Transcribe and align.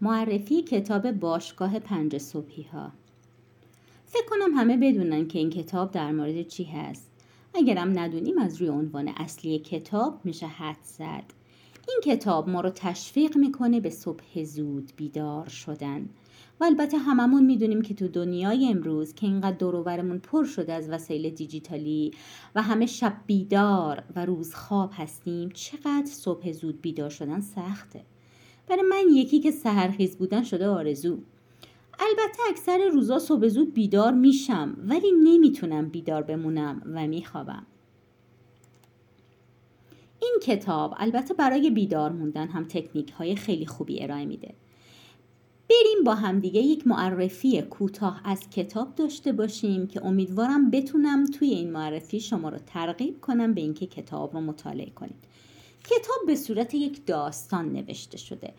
معرفی 0.00 0.62
کتاب 0.62 1.10
باشگاه 1.10 1.78
پنج 1.78 2.18
صبحی 2.18 2.62
ها 2.62 2.92
فکر 4.06 4.26
کنم 4.30 4.54
همه 4.54 4.76
بدونن 4.76 5.28
که 5.28 5.38
این 5.38 5.50
کتاب 5.50 5.90
در 5.90 6.12
مورد 6.12 6.42
چی 6.42 6.64
هست. 6.64 7.10
اگرم 7.54 7.98
ندونیم 7.98 8.38
از 8.38 8.56
روی 8.56 8.68
عنوان 8.68 9.08
اصلی 9.08 9.58
کتاب 9.58 10.20
میشه 10.24 10.46
حد 10.46 10.82
زد. 10.82 11.24
این 11.88 12.00
کتاب 12.04 12.48
ما 12.48 12.60
رو 12.60 12.70
تشویق 12.70 13.36
می‌کنه 13.36 13.80
به 13.80 13.90
صبح 13.90 14.44
زود 14.44 14.92
بیدار 14.96 15.48
شدن. 15.48 16.08
و 16.60 16.64
البته 16.64 16.98
هممون 16.98 17.44
می‌دونیم 17.44 17.82
که 17.82 17.94
تو 17.94 18.08
دنیای 18.08 18.68
امروز 18.68 19.14
که 19.14 19.26
اینقدر 19.26 19.56
دوروبرمون 19.56 20.18
پر 20.18 20.44
شده 20.44 20.72
از 20.72 20.90
وسایل 20.90 21.30
دیجیتالی 21.30 22.10
و 22.54 22.62
همه 22.62 22.86
شب 22.86 23.16
بیدار 23.26 24.02
و 24.16 24.26
روز 24.26 24.54
خواب 24.54 24.90
هستیم 24.94 25.48
چقدر 25.48 26.06
صبح 26.06 26.52
زود 26.52 26.80
بیدار 26.80 27.10
شدن 27.10 27.40
سخته. 27.40 28.04
برای 28.68 28.82
من 28.82 29.04
یکی 29.12 29.40
که 29.40 29.50
سهرخیز 29.50 30.16
بودن 30.16 30.42
شده 30.42 30.66
آرزو. 30.68 31.18
البته 31.98 32.38
اکثر 32.48 32.88
روزا 32.92 33.18
صبح 33.18 33.48
زود 33.48 33.74
بیدار 33.74 34.12
میشم 34.12 34.76
ولی 34.84 35.12
نمی‌تونم 35.12 35.88
بیدار 35.88 36.22
بمونم 36.22 36.82
و 36.94 37.06
میخوابم. 37.06 37.66
این 40.22 40.38
کتاب 40.42 40.94
البته 40.96 41.34
برای 41.34 41.70
بیدار 41.70 42.12
موندن 42.12 42.48
هم 42.48 42.64
تکنیک 42.64 43.10
های 43.10 43.36
خیلی 43.36 43.66
خوبی 43.66 44.02
ارائه 44.02 44.24
میده. 44.24 44.54
بریم 45.70 46.04
با 46.04 46.14
همدیگه 46.14 46.60
یک 46.60 46.86
معرفی 46.86 47.62
کوتاه 47.62 48.20
از 48.24 48.50
کتاب 48.50 48.94
داشته 48.94 49.32
باشیم 49.32 49.86
که 49.86 50.06
امیدوارم 50.06 50.70
بتونم 50.70 51.24
توی 51.24 51.48
این 51.48 51.72
معرفی 51.72 52.20
شما 52.20 52.48
رو 52.48 52.58
ترغیب 52.58 53.20
کنم 53.20 53.54
به 53.54 53.60
اینکه 53.60 53.86
کتاب 53.86 54.34
رو 54.34 54.40
مطالعه 54.40 54.90
کنید. 54.90 55.24
کتاب 55.86 56.26
به 56.26 56.36
صورت 56.36 56.74
یک 56.74 57.06
داستان 57.06 57.72
نوشته 57.72 58.18
شده. 58.18 58.54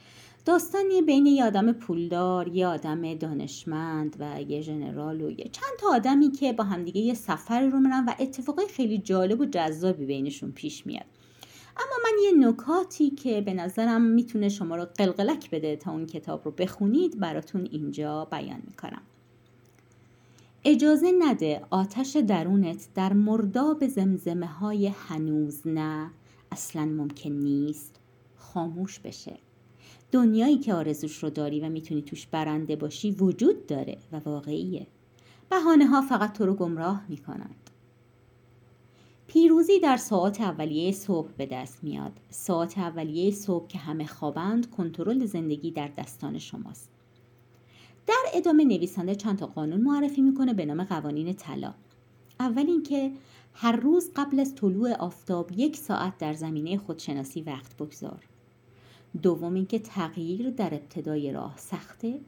داستانی 0.46 1.02
بین 1.02 1.26
یه 1.26 1.46
آدم 1.46 1.72
پولدار 1.72 2.48
یه 2.48 2.68
آدم 2.68 3.14
دانشمند 3.14 4.16
و 4.20 4.42
یه 4.42 4.62
ژنرال 4.62 5.22
و 5.22 5.32
یه 5.32 5.50
چند 5.52 5.78
تا 5.80 5.88
آدمی 5.96 6.32
که 6.32 6.54
با 6.54 6.64
همدیگه 6.64 7.02
یه 7.02 7.14
سفر 7.14 7.62
رو 7.62 7.80
میرن 7.80 8.06
و 8.06 8.14
اتفاقای 8.20 8.68
خیلی 8.68 8.98
جالب 8.98 9.40
و 9.40 9.46
جذابی 9.46 10.06
بینشون 10.06 10.52
پیش 10.52 10.86
میاد. 10.86 11.06
اما 11.78 11.96
من 12.04 12.24
یه 12.24 12.48
نکاتی 12.48 13.10
که 13.10 13.42
به 13.42 13.54
نظرم 13.54 14.02
می‌تونه 14.02 14.50
شما 14.50 14.76
رو 14.76 14.86
قلقلک 14.86 15.50
بده 15.50 15.76
تا 15.76 15.92
اون 15.92 16.06
کتاب 16.06 16.42
رو 16.46 16.52
بخونید 16.52 17.20
براتون 17.20 17.68
اینجا 17.72 18.26
بیان 18.26 18.62
می‌کنم. 18.68 19.02
اجازه 20.66 21.12
نده 21.20 21.62
آتش 21.70 22.16
درونت 22.16 22.88
در 22.96 23.14
مرداب 23.14 23.88
زمزمه 23.88 24.46
های 24.46 24.88
هنوز 24.88 25.68
نه 25.68 26.12
اصلا 26.52 26.86
ممکن 26.86 27.32
نیست 27.32 27.96
خاموش 28.36 29.00
بشه. 29.00 29.38
دنیایی 30.12 30.58
که 30.58 30.74
آرزوش 30.74 31.24
رو 31.24 31.30
داری 31.30 31.60
و 31.60 31.70
می‌تونی 31.70 32.02
توش 32.02 32.28
برنده 32.28 32.76
باشی 32.76 33.12
وجود 33.12 33.68
داره 33.68 33.98
و 34.12 34.20
واقعیه. 34.20 34.88
بهانه 35.50 35.86
ها 35.86 36.02
فقط 36.02 36.34
تو 36.34 36.46
رو 36.46 36.54
گمراه 36.54 37.04
می‌کنند. 37.10 37.70
پیروزی 39.28 39.80
در 39.80 39.98
ساعت 39.98 40.42
اولیه 40.42 40.92
صبح 40.92 41.30
به 41.38 41.46
دست 41.46 41.84
میاد. 41.84 42.12
ساعت 42.30 42.78
اولیه 42.78 43.32
صبح 43.32 43.68
که 43.68 43.78
همه 43.78 44.06
خوابند 44.06 44.70
کنترل 44.70 45.26
زندگی 45.26 45.72
در 45.72 45.88
دستان 45.98 46.38
شماست. 46.38 46.90
در 48.08 48.24
ادامه 48.34 48.66
نویسنده 48.66 49.16
چند 49.16 49.38
تا 49.38 49.48
قانون 49.48 49.82
معرفی 49.82 50.22
می‌کنه 50.22 50.54
به 50.54 50.66
نام 50.66 50.84
قوانین 50.84 51.34
طلا. 51.34 51.74
اول 52.40 52.66
اینکه 52.68 53.12
هر 53.60 53.76
روز 53.76 54.12
قبل 54.16 54.40
از 54.40 54.56
طلوع 54.56 54.94
آفتاب 54.94 55.52
یک 55.56 55.78
ساعت 55.78 56.18
در 56.18 56.34
زمینه 56.34 56.78
خودشناسی 56.78 57.42
وقت 57.42 57.78
بگذار. 57.78 58.24
دوم 59.22 59.54
اینکه 59.54 59.80
تغییر 59.80 60.50
در 60.50 60.74
ابتدای 60.74 61.32
راه 61.32 61.58
سخته 61.58 62.20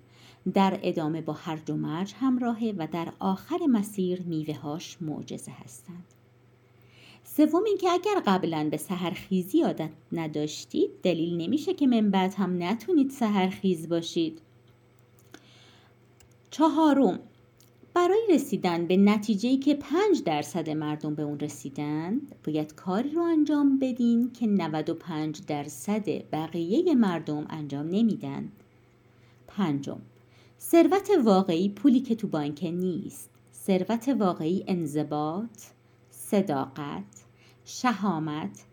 در 0.54 0.80
ادامه 0.84 1.22
با 1.22 1.34
هرج 1.34 1.70
و 1.70 1.76
مرج 1.76 2.14
همراهه 2.20 2.74
و 2.78 2.88
در 2.88 3.14
آخر 3.20 3.58
مسیر 3.70 4.22
میوههاش 4.22 4.98
معجزه 5.02 5.52
هستند. 5.52 6.06
سوم 7.24 7.64
اینکه 7.64 7.90
اگر 7.90 8.22
قبلا 8.26 8.68
به 8.72 8.78
سهرخیزی 8.78 9.62
عادت 9.62 9.92
نداشتید 10.12 10.90
دلیل 11.04 11.38
نمیشه 11.38 11.74
که 11.74 11.88
من 11.88 12.12
بعد 12.12 12.34
هم 12.34 12.64
نتونید 12.64 13.12
سهرخیز 13.12 13.90
باشید. 13.90 14.42
چهارم 16.52 17.20
برای 18.00 18.28
رسیدن 18.30 18.88
به 18.88 18.98
نتیجه‌ای 18.98 19.58
که 19.58 19.76
5 19.76 20.24
درصد 20.26 20.70
مردم 20.70 21.16
به 21.16 21.24
اون 21.24 21.40
رسیدند 21.40 22.36
باید 22.46 22.76
کاری 22.76 23.10
رو 23.10 23.22
انجام 23.22 23.80
بدین 23.80 24.32
که 24.32 24.48
95 24.48 25.42
درصد 25.46 26.32
بقیه 26.32 26.96
مردم 26.96 27.46
انجام 27.50 27.86
نمیدن. 27.86 28.52
پنجم 29.48 30.02
ثروت 30.60 31.10
واقعی 31.24 31.70
پولی 31.70 32.00
که 32.00 32.16
تو 32.16 32.28
بانک 32.28 32.64
نیست. 32.64 33.30
ثروت 33.54 34.16
واقعی 34.20 34.64
انضباط 34.68 35.62
صداقت 36.12 37.24
شهامت 37.66 38.66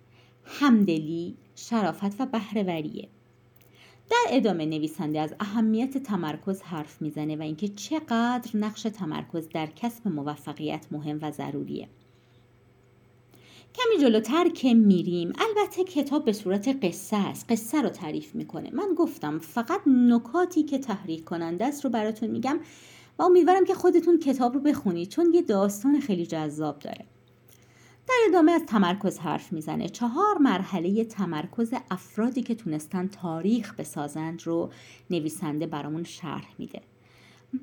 همدلی 0.45 1.37
شرافت 1.55 2.21
و 2.21 2.27
بهرهوریه. 2.27 3.09
در 4.11 4.27
ادامه 4.28 4.67
نویسنده 4.67 5.21
از 5.21 5.34
اهمیت 5.41 5.99
تمرکز 5.99 6.62
حرف 6.62 7.03
می‌زنه 7.03 7.37
و 7.37 7.43
اینکه 7.43 7.69
چقدر 7.69 8.50
نقش 8.55 8.83
تمرکز 8.83 9.49
در 9.49 9.67
کسب 9.67 10.09
موفقیت 10.09 10.87
مهم 10.91 11.19
و 11.22 11.31
ضروریه. 11.31 11.89
کمی 13.75 14.00
جلوتر 14.00 14.49
که 14.49 14.75
میریم 14.75 15.33
البته 15.39 15.84
کتاب 15.84 16.25
به 16.25 16.33
صورت 16.33 16.84
قصه 16.84 17.16
است 17.16 17.53
قصه 17.53 17.83
رو 17.83 17.89
تعریف 17.89 18.34
می‌کنه. 18.34 18.71
من 18.71 18.95
گفتم 18.97 19.39
فقط 19.39 19.81
نکاتی 19.87 20.62
که 20.62 20.78
تحریک 20.78 21.25
کننده 21.25 21.65
است 21.65 21.84
رو 21.84 21.91
براتون 21.91 22.31
میگم 22.31 22.61
و 23.19 23.22
امیدوارم 23.22 23.65
که 23.65 23.75
خودتون 23.75 24.19
کتاب 24.19 24.55
رو 24.55 24.61
بخونید 24.61 25.09
چون 25.09 25.34
یه 25.34 25.43
داستان 25.43 26.00
خیلی 26.00 26.27
جذاب 26.27 26.78
داره. 26.78 27.05
در 28.09 28.15
ادامه 28.28 28.53
از 28.53 28.62
تمرکز 28.67 29.19
حرف 29.19 29.53
می‌زنه. 29.53 29.89
چهار 29.89 30.39
مرحله 30.39 31.05
تمرکز 31.05 31.75
افرادی 31.91 32.43
که 32.43 32.55
تونستن 32.55 33.06
تاریخ 33.09 33.75
بسازند 33.75 34.43
رو 34.43 34.71
نویسنده 35.11 35.67
برامون 35.67 36.05
شرح 36.05 36.49
میده. 36.59 36.81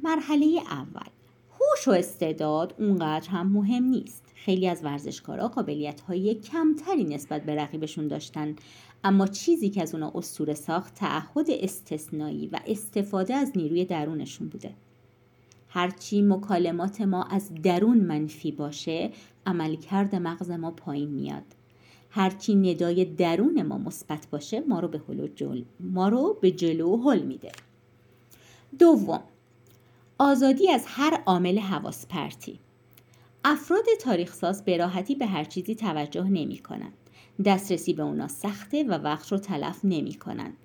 مرحله 0.03 0.45
اول. 0.69 1.09
هوش 1.51 1.87
و 1.87 1.91
استعداد 1.91 2.75
اونقدر 2.79 3.29
هم 3.29 3.47
مهم 3.47 3.83
نیست. 3.83 4.23
خیلی 4.35 4.67
از 4.67 4.83
ورزشکارا 4.83 5.47
قابلیت 5.47 6.01
های 6.01 6.35
کمتری 6.35 7.03
نسبت 7.03 7.43
به 7.43 7.55
رقیبشون 7.55 8.07
داشتن 8.07 8.55
اما 9.03 9.27
چیزی 9.27 9.69
که 9.69 9.81
از 9.81 9.93
اونا 9.93 10.11
استور 10.15 10.53
ساخت 10.53 10.95
تعهد 10.95 11.45
استثنایی 11.49 12.47
و 12.47 12.59
استفاده 12.67 13.35
از 13.35 13.51
نیروی 13.55 13.85
درونشون 13.85 14.47
بوده. 14.47 14.73
هرچی 15.69 16.21
مکالمات 16.21 17.01
ما 17.01 17.23
از 17.23 17.51
درون 17.63 17.97
منفی 17.97 18.51
باشه 18.51 19.11
عملکرد 19.45 20.15
مغز 20.15 20.51
ما 20.51 20.71
پایین 20.71 21.09
میاد 21.09 21.45
هرچی 22.09 22.55
ندای 22.55 23.05
درون 23.05 23.61
ما 23.61 23.77
مثبت 23.77 24.27
باشه 24.31 24.59
ما 24.59 24.79
رو 24.79 24.87
به 24.87 25.27
جل 25.35 25.63
ما 25.79 26.07
رو 26.07 26.37
به 26.41 26.51
جلو 26.51 26.97
هل 26.97 27.21
میده 27.21 27.51
دوم 28.79 29.23
آزادی 30.17 30.71
از 30.71 30.83
هر 30.87 31.23
عامل 31.25 31.59
حواس 31.59 32.07
پرتی 32.07 32.59
افراد 33.45 33.85
تاریخساز 34.01 34.65
به 34.65 34.77
راحتی 34.77 35.15
به 35.15 35.25
هر 35.25 35.43
چیزی 35.43 35.75
توجه 35.75 36.23
نمی 36.23 36.57
کنند. 36.57 36.93
دسترسی 37.45 37.93
به 37.93 38.03
اونا 38.03 38.27
سخته 38.27 38.83
و 38.83 38.91
وقت 38.91 39.31
رو 39.31 39.37
تلف 39.37 39.79
نمی 39.83 40.13
کنند. 40.13 40.57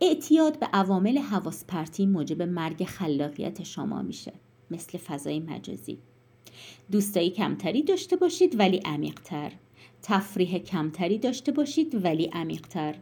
اعتیاد 0.00 0.58
به 0.58 0.66
عوامل 0.66 1.18
حواس 1.18 1.64
پرتی 1.64 2.06
موجب 2.06 2.42
مرگ 2.42 2.84
خلاقیت 2.84 3.62
شما 3.62 4.02
میشه 4.02 4.32
مثل 4.70 4.98
فضای 4.98 5.40
مجازی 5.40 5.98
دوستایی 6.92 7.30
کمتری 7.30 7.82
داشته 7.82 8.16
باشید 8.16 8.58
ولی 8.58 8.80
عمیقتر. 8.84 9.52
تفریح 10.02 10.58
کمتری 10.58 11.18
داشته 11.18 11.52
باشید 11.52 12.04
ولی 12.04 12.30
عمیقتر. 12.32 12.94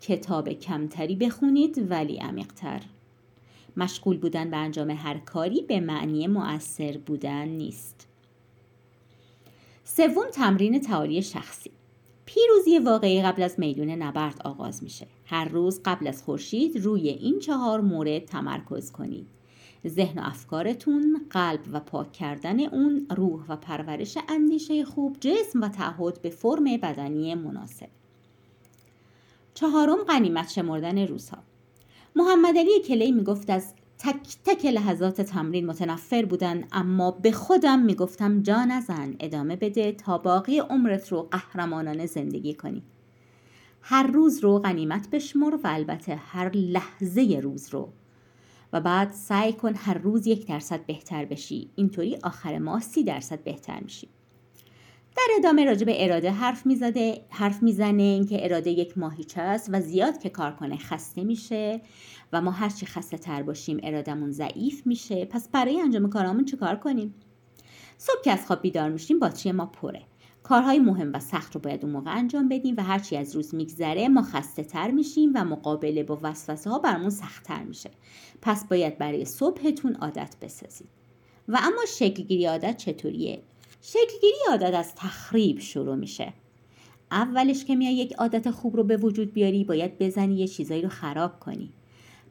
کتاب 0.00 0.48
کمتری 0.48 1.16
بخونید 1.16 1.90
ولی 1.90 2.18
عمیقتر. 2.18 2.80
مشغول 3.76 4.18
بودن 4.18 4.50
به 4.50 4.56
انجام 4.56 4.90
هر 4.90 5.18
کاری 5.18 5.62
به 5.62 5.80
معنی 5.80 6.26
مؤثر 6.26 6.98
بودن 6.98 7.48
نیست. 7.48 8.08
سوم 9.84 10.30
تمرین 10.32 10.80
تعالی 10.80 11.22
شخصی. 11.22 11.70
پیروزی 12.26 12.78
واقعی 12.78 13.22
قبل 13.22 13.42
از 13.42 13.54
میدون 13.58 13.90
نبرد 13.90 14.42
آغاز 14.44 14.82
میشه. 14.82 15.06
هر 15.24 15.44
روز 15.48 15.80
قبل 15.84 16.06
از 16.06 16.22
خورشید 16.22 16.76
روی 16.76 17.08
این 17.08 17.38
چهار 17.38 17.80
مورد 17.80 18.24
تمرکز 18.24 18.92
کنید. 18.92 19.26
ذهن 19.88 20.18
و 20.18 20.22
افکارتون 20.24 21.26
قلب 21.30 21.60
و 21.72 21.80
پاک 21.80 22.12
کردن 22.12 22.60
اون 22.60 23.06
روح 23.16 23.44
و 23.48 23.56
پرورش 23.56 24.18
اندیشه 24.28 24.84
خوب 24.84 25.16
جسم 25.20 25.60
و 25.60 25.68
تعهد 25.68 26.22
به 26.22 26.30
فرم 26.30 26.64
بدنی 26.64 27.34
مناسب. 27.34 27.88
چهارم 29.54 30.04
قنیمت 30.08 30.50
شمردن 30.50 30.98
روزها. 30.98 31.38
محمد 32.16 32.58
علی 32.58 32.82
کلی 32.88 33.12
می‌گفت 33.12 33.50
از 33.50 33.74
تک 33.98 34.36
تک 34.44 34.66
لحظات 34.66 35.20
تمرین 35.20 35.66
متنفر 35.66 36.24
بودن 36.24 36.64
اما 36.72 37.10
به 37.10 37.32
خودم 37.32 37.78
می‌گفتم 37.78 38.42
جا 38.42 38.64
نزن 38.64 39.14
ادامه 39.20 39.56
بده 39.56 39.92
تا 39.92 40.18
باقی 40.18 40.58
عمرت 40.58 41.12
رو 41.12 41.22
قهرمانانه 41.22 42.06
زندگی 42.06 42.54
کنی. 42.54 42.82
هر 43.80 44.06
روز 44.06 44.38
رو 44.38 44.58
غنیمت 44.58 45.10
بشمر 45.10 45.54
و 45.54 45.60
البته 45.64 46.14
هر 46.14 46.50
لحظه 46.50 47.40
روز 47.42 47.68
رو 47.74 47.92
و 48.74 48.80
بعد 48.80 49.12
سعی 49.12 49.52
کن 49.52 49.74
هر 49.74 49.98
روز 49.98 50.26
یک 50.26 50.46
درصد 50.46 50.86
بهتر 50.86 51.24
بشی. 51.24 51.70
اینطوری 51.76 52.16
آخر 52.22 52.58
ماه 52.58 52.80
سی 52.80 53.04
درصد 53.04 53.44
بهتر 53.44 53.80
میشی. 53.80 54.08
در 55.16 55.22
ادامه 55.38 55.64
راجع 55.64 55.86
به 55.86 56.04
اراده 56.04 56.30
حرف 56.30 56.66
می‌زده 56.66 57.24
حرف 57.30 57.62
می‌زنه 57.62 58.02
اینکه 58.02 58.44
اراده 58.44 58.70
یک 58.70 58.98
ماهیچه 58.98 59.40
است 59.40 59.70
و 59.72 59.80
زیاد 59.80 60.18
که 60.18 60.28
کار 60.28 60.52
کنه 60.52 60.76
خسته 60.76 61.24
میشه 61.24 61.80
و 62.32 62.40
ما 62.40 62.50
هرچی 62.50 62.86
خسته 62.86 63.18
تر 63.18 63.42
باشیم 63.42 63.80
ارادمون 63.82 64.30
ضعیف 64.30 64.86
میشه. 64.86 65.24
پس 65.24 65.48
برای 65.48 65.80
انجام 65.80 66.10
کارامون 66.10 66.44
چیکار 66.44 66.76
کنیم؟ 66.76 67.14
صبح 67.98 68.22
که 68.24 68.32
از 68.32 68.46
خواب 68.46 68.62
بیدار 68.62 68.90
میشیم 68.90 69.18
باتری 69.18 69.52
ما 69.52 69.66
پره. 69.66 70.02
کارهای 70.44 70.78
مهم 70.78 71.12
و 71.14 71.20
سخت 71.20 71.54
رو 71.54 71.60
باید 71.60 71.84
اون 71.84 71.92
موقع 71.92 72.16
انجام 72.16 72.48
بدیم 72.48 72.74
و 72.78 72.82
هرچی 72.82 73.16
از 73.16 73.36
روز 73.36 73.54
میگذره 73.54 74.08
ما 74.08 74.22
خسته 74.22 74.64
تر 74.64 74.90
میشیم 74.90 75.32
و 75.34 75.44
مقابله 75.44 76.02
با 76.02 76.18
وسوسه 76.22 76.70
ها 76.70 76.78
برامون 76.78 77.10
سخت 77.10 77.44
تر 77.44 77.62
میشه. 77.62 77.90
پس 78.42 78.64
باید 78.64 78.98
برای 78.98 79.24
صبحتون 79.24 79.94
عادت 79.94 80.36
بسازید. 80.42 80.88
و 81.48 81.58
اما 81.62 81.82
شکلگیری 81.88 82.46
عادت 82.46 82.76
چطوریه؟ 82.76 83.42
شکلگیری 83.82 84.38
عادت 84.50 84.74
از 84.74 84.94
تخریب 84.94 85.58
شروع 85.58 85.94
میشه. 85.94 86.32
اولش 87.10 87.64
که 87.64 87.76
میای 87.76 87.94
یک 87.94 88.12
عادت 88.12 88.50
خوب 88.50 88.76
رو 88.76 88.84
به 88.84 88.96
وجود 88.96 89.32
بیاری 89.32 89.64
باید 89.64 89.98
بزنی 89.98 90.34
یه 90.34 90.48
چیزایی 90.48 90.82
رو 90.82 90.88
خراب 90.88 91.40
کنی. 91.40 91.72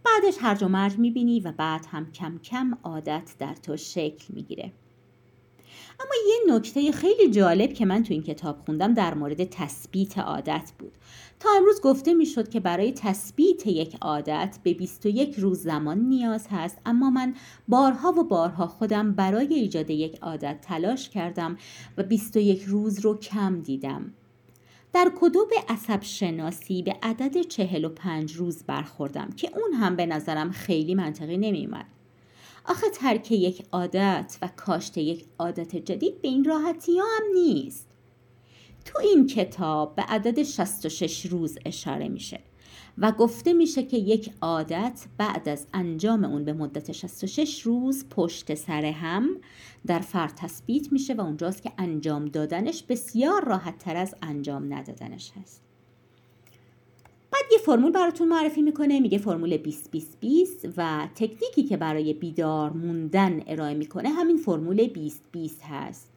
بعدش 0.05 0.37
هرج 0.39 0.63
و 0.63 0.67
مرج 0.67 0.97
می‌بینی 0.97 1.39
و 1.39 1.51
بعد 1.51 1.85
هم 1.89 2.11
کم 2.11 2.37
کم 2.37 2.77
عادت 2.83 3.35
در 3.39 3.53
تو 3.53 3.77
شکل 3.77 4.25
می‌گیره. 4.33 4.71
اما 5.99 6.11
یه 6.27 6.55
نکته 6.55 6.91
خیلی 6.91 7.31
جالب 7.31 7.73
که 7.73 7.85
من 7.85 8.03
تو 8.03 8.13
این 8.13 8.23
کتاب 8.23 8.57
خوندم 8.65 8.93
در 8.93 9.13
مورد 9.13 9.43
تثبیت 9.43 10.17
عادت 10.17 10.71
بود. 10.79 10.91
تا 11.39 11.49
امروز 11.57 11.81
گفته 11.81 12.13
می‌شد 12.13 12.49
که 12.49 12.59
برای 12.59 12.91
تثبیت 12.91 13.67
یک 13.67 13.95
عادت 14.01 14.59
به 14.63 14.73
21 14.73 15.35
روز 15.35 15.63
زمان 15.63 15.97
نیاز 15.99 16.47
هست 16.51 16.77
اما 16.85 17.09
من 17.09 17.33
بارها 17.67 18.11
و 18.11 18.23
بارها 18.23 18.67
خودم 18.67 19.11
برای 19.11 19.53
ایجاد 19.53 19.89
یک 19.89 20.19
عادت 20.21 20.61
تلاش 20.61 21.09
کردم 21.09 21.57
و 21.97 22.03
21 22.03 22.63
روز 22.63 22.99
رو 22.99 23.17
کم 23.17 23.61
دیدم. 23.61 24.13
در 24.93 25.11
کدوب 25.15 25.47
عصب 25.69 26.03
شناسی 26.03 26.81
به 26.81 26.95
عدد 27.03 27.41
45 27.41 28.33
روز 28.33 28.63
برخوردم 28.63 29.29
که 29.37 29.49
اون 29.57 29.73
هم 29.73 29.95
به 29.95 30.05
نظرم 30.05 30.51
خیلی 30.51 30.95
منطقی 30.95 31.37
نمیومد 31.37 31.85
آخه 32.65 32.89
ترک 32.89 33.31
یک 33.31 33.65
عادت 33.71 34.37
و 34.41 34.49
کاشت 34.55 34.97
یک 34.97 35.25
عادت 35.39 35.75
جدید 35.75 36.21
به 36.21 36.27
این 36.27 36.43
راحتی 36.43 36.99
ها 36.99 37.05
هم 37.05 37.33
نیست. 37.33 37.87
تو 38.85 38.99
این 38.99 39.27
کتاب 39.27 39.95
به 39.95 40.01
عدد 40.01 40.43
66 40.43 41.25
روز 41.25 41.57
اشاره 41.65 42.09
میشه 42.09 42.39
و 42.97 43.11
گفته 43.11 43.53
میشه 43.53 43.83
که 43.83 43.97
یک 43.97 44.33
عادت 44.41 45.05
بعد 45.17 45.49
از 45.49 45.67
انجام 45.73 46.23
اون 46.23 46.45
به 46.45 46.53
مدت 46.53 46.91
66 46.91 47.61
روز 47.61 48.05
پشت 48.09 48.55
سر 48.55 48.85
هم 48.85 49.37
در 49.85 49.99
فرد 49.99 50.35
تثبیت 50.35 50.91
میشه 50.91 51.13
و 51.13 51.21
اونجاست 51.21 51.63
که 51.63 51.71
انجام 51.77 52.25
دادنش 52.25 52.83
بسیار 52.83 53.45
راحت 53.45 53.77
تر 53.77 53.95
از 53.95 54.15
انجام 54.21 54.73
ندادنش 54.73 55.31
هست. 55.41 55.72
بعد 57.43 57.51
یه 57.51 57.57
فرمول 57.57 57.91
براتون 57.91 58.27
معرفی 58.27 58.61
می‌کنه 58.61 58.99
میگه 58.99 59.17
فرمول 59.17 59.57
20 59.57 59.91
20 59.91 60.19
20 60.19 60.67
و 60.77 61.07
تکنیکی 61.15 61.63
که 61.63 61.77
برای 61.77 62.13
بیدار 62.13 62.73
موندن 62.73 63.43
ارائه 63.47 63.73
می‌کنه 63.73 64.09
همین 64.09 64.37
فرمول 64.37 64.87
20 64.87 65.21
20 65.31 65.61
هست. 65.63 66.09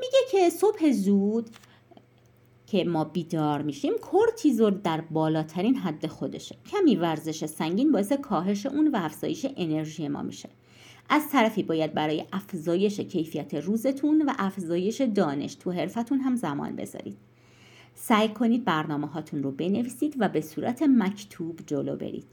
میگه 0.00 0.18
که 0.30 0.50
صبح 0.50 0.90
زود 0.90 1.50
که 2.66 2.84
ما 2.84 3.04
بیدار 3.04 3.62
میشیم 3.62 3.92
کورتیزول 3.98 4.70
در 4.70 5.00
بالاترین 5.00 5.76
حد 5.76 6.06
خودشه. 6.06 6.56
کمی 6.70 6.96
ورزش 6.96 7.46
سنگین 7.46 7.92
باعث 7.92 8.12
کاهش 8.12 8.66
اون 8.66 8.88
و 8.88 8.96
افزایش 8.96 9.46
انرژی 9.56 10.08
ما 10.08 10.22
میشه. 10.22 10.48
از 11.08 11.30
طرفی 11.32 11.62
باید 11.62 11.94
برای 11.94 12.24
افزایش 12.32 13.00
کیفیت 13.00 13.54
روزتون 13.54 14.22
و 14.22 14.32
افزایش 14.38 15.00
دانش 15.00 15.54
تو 15.54 15.70
حرفتون 15.72 16.20
هم 16.20 16.36
زمان 16.36 16.76
بذارید. 16.76 17.16
سعی 18.00 18.28
کنید 18.28 18.64
برنامه 18.64 19.06
هاتون 19.06 19.42
رو 19.42 19.50
بنویسید 19.50 20.14
و 20.18 20.28
به 20.28 20.40
صورت 20.40 20.82
مکتوب 20.82 21.60
جلو 21.66 21.96
برید. 21.96 22.26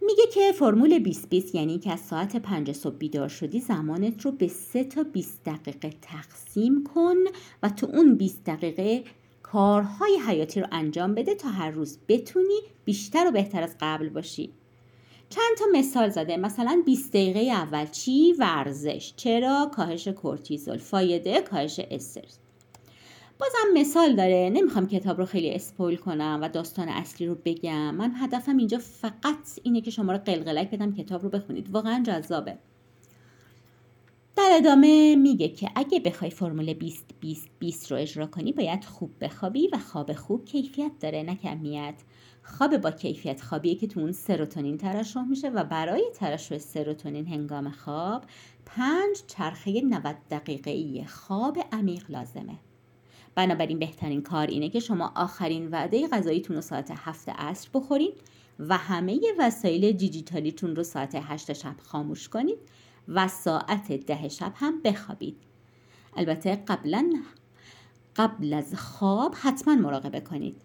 میگه 0.00 0.26
که 0.32 0.52
فرمول 0.52 0.98
20 0.98 1.28
20 1.28 1.54
یعنی 1.54 1.78
که 1.78 1.92
از 1.92 2.00
ساعت 2.00 2.36
5 2.36 2.72
صبح 2.72 2.96
بیدار 2.96 3.28
شدی 3.28 3.60
زمانت 3.60 4.24
رو 4.24 4.32
به 4.32 4.48
3 4.48 4.84
تا 4.84 5.02
20 5.02 5.44
دقیقه 5.44 5.90
تقسیم 6.02 6.84
کن 6.84 7.16
و 7.62 7.68
تو 7.68 7.86
اون 7.86 8.14
20 8.14 8.44
دقیقه 8.44 9.04
کارهای 9.42 10.18
حیاتی 10.26 10.60
رو 10.60 10.66
انجام 10.72 11.14
بده 11.14 11.34
تا 11.34 11.48
هر 11.48 11.70
روز 11.70 11.98
بتونی 12.08 12.60
بیشتر 12.84 13.28
و 13.28 13.30
بهتر 13.30 13.62
از 13.62 13.76
قبل 13.80 14.08
باشی. 14.08 14.50
چند 15.28 15.56
تا 15.58 15.64
مثال 15.72 16.08
زده. 16.08 16.36
مثلا 16.36 16.82
20 16.86 17.10
دقیقه 17.10 17.40
اول 17.40 17.86
چی؟ 17.86 18.32
ورزش. 18.32 19.12
چرا؟ 19.16 19.70
کاهش 19.74 20.08
کورتیزول. 20.08 20.78
فایده؟ 20.78 21.40
کاهش 21.40 21.80
استرس. 21.90 22.38
بازم 23.38 23.80
مثال 23.80 24.16
داره. 24.16 24.50
نمی‌خوام 24.52 24.86
کتاب 24.86 25.18
رو 25.18 25.26
خیلی 25.26 25.54
اسپویل 25.54 25.96
کنم 25.96 26.38
و 26.42 26.48
داستان 26.48 26.88
اصلی 26.88 27.26
رو 27.26 27.36
بگم. 27.44 27.94
من 27.94 28.12
هدفم 28.16 28.56
اینجا 28.56 28.78
فقط 28.78 29.58
اینه 29.62 29.80
که 29.80 29.90
شما 29.90 30.12
رو 30.12 30.18
قلقلک 30.18 30.70
بدم 30.70 30.94
کتاب 30.94 31.22
رو 31.22 31.28
بخونید. 31.28 31.70
واقعا 31.70 32.02
جذابه. 32.06 32.58
در 34.36 34.50
ادامه 34.52 35.16
میگه 35.16 35.48
که 35.48 35.70
اگه 35.74 36.00
بخوای 36.00 36.30
فرمول 36.30 36.74
20 36.74 37.04
20 37.20 37.48
20 37.58 37.92
رو 37.92 37.98
اجرا 37.98 38.26
کنی 38.26 38.52
باید 38.52 38.84
خوب 38.84 39.10
بخوابی 39.20 39.68
و 39.72 39.78
خواب 39.78 40.12
خوب 40.12 40.44
کیفیت 40.44 40.92
داره 41.00 41.22
نه 41.22 41.34
کمیت. 41.34 41.94
خواب 42.42 42.76
با 42.76 42.90
کیفیت 42.90 43.40
خوابیه 43.42 43.74
که 43.74 43.86
تو 43.86 44.00
اون 44.00 44.12
سروتونین 44.12 44.78
ترشح 44.78 45.22
میشه 45.22 45.48
و 45.48 45.64
برای 45.64 46.04
ترشح 46.14 46.58
سروتونین 46.58 47.26
هنگام 47.26 47.70
خواب 47.70 48.24
پنج 48.66 49.16
چرخه 49.26 49.80
90 49.80 50.16
دقیقه 50.30 51.04
خواب 51.04 51.58
عمیق 51.72 52.10
لازمه. 52.10 52.58
بنابراین 53.36 53.78
بهترین 53.78 54.22
کار 54.22 54.46
اینه 54.46 54.68
که 54.68 54.80
شما 54.80 55.12
آخرین 55.16 55.70
وعده 55.70 56.08
غذاییتون 56.08 56.56
رو 56.56 56.62
ساعت 56.62 56.90
هفت 56.96 57.28
عصر 57.28 57.68
بخورید 57.74 58.14
و 58.58 58.76
همه 58.76 59.20
وسایل 59.38 59.92
دیجیتالیتون 59.92 60.76
رو 60.76 60.82
ساعت 60.82 61.14
هشت 61.14 61.52
شب 61.52 61.74
خاموش 61.82 62.28
کنید 62.28 62.58
و 63.08 63.28
ساعت 63.28 63.92
ده 63.92 64.28
شب 64.28 64.52
هم 64.56 64.82
بخوابید. 64.82 65.36
البته 66.16 66.56
قبلا 66.56 67.12
قبل 68.16 68.52
از 68.52 68.74
خواب 68.74 69.34
حتما 69.40 69.74
مراقبه 69.74 70.20
کنید. 70.20 70.56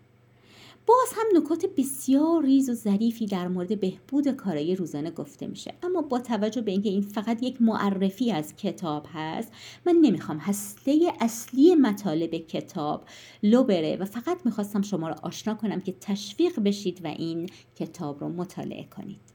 باز 0.86 1.14
هم 1.16 1.42
نکات 1.42 1.66
بسیار 1.78 2.44
ریز 2.44 2.70
و 2.70 2.74
ظریفی 2.74 3.26
در 3.26 3.48
مورد 3.48 3.80
بهبود 3.80 4.28
کارای 4.28 4.76
روزانه 4.76 5.12
گفته 5.12 5.48
میشه. 5.48 5.74
اما 5.84 6.02
با 6.02 6.20
توجه 6.20 6.62
به 6.62 6.72
اینکه 6.72 6.90
این 6.90 7.02
فقط 7.02 7.44
یک 7.44 7.62
معرفی 7.62 8.32
از 8.32 8.56
کتاب 8.56 9.06
هست 9.14 9.52
من 9.86 9.96
نمی‌خوام 10.02 10.38
هسته 10.38 11.14
اصلی 11.20 11.76
مطالب 11.76 12.36
کتاب 12.36 13.06
لو 13.44 13.64
بره 13.64 13.98
و 13.98 14.06
فقط 14.06 14.38
می‌خواستم 14.46 14.82
شما 14.82 15.10
رو 15.10 15.16
آشنا 15.24 15.54
کنم 15.54 15.82
که 15.82 15.96
تشویق 16.02 16.60
بشید 16.60 17.02
و 17.04 17.08
این 17.08 17.50
کتاب 17.76 18.20
رو 18.20 18.30
مطالعه 18.30 18.84
کنید. 18.84 19.31